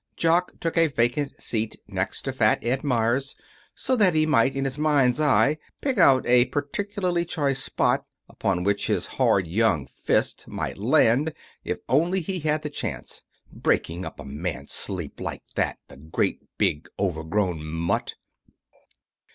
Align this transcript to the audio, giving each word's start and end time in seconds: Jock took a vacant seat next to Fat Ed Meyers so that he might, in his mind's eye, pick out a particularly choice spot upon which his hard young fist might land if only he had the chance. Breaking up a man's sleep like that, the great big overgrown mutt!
Jock 0.17 0.59
took 0.59 0.79
a 0.79 0.87
vacant 0.87 1.39
seat 1.39 1.75
next 1.87 2.23
to 2.23 2.33
Fat 2.33 2.63
Ed 2.63 2.83
Meyers 2.83 3.35
so 3.75 3.95
that 3.95 4.15
he 4.15 4.25
might, 4.25 4.55
in 4.55 4.63
his 4.65 4.79
mind's 4.79 5.21
eye, 5.21 5.59
pick 5.79 5.99
out 5.99 6.25
a 6.25 6.45
particularly 6.45 7.23
choice 7.23 7.61
spot 7.63 8.03
upon 8.27 8.63
which 8.63 8.87
his 8.87 9.05
hard 9.05 9.45
young 9.45 9.85
fist 9.85 10.47
might 10.47 10.79
land 10.79 11.35
if 11.63 11.77
only 11.87 12.19
he 12.21 12.39
had 12.39 12.63
the 12.63 12.69
chance. 12.71 13.21
Breaking 13.53 14.03
up 14.03 14.19
a 14.19 14.25
man's 14.25 14.71
sleep 14.73 15.19
like 15.19 15.43
that, 15.53 15.77
the 15.87 15.97
great 15.97 16.39
big 16.57 16.89
overgrown 16.97 17.63
mutt! 17.63 18.15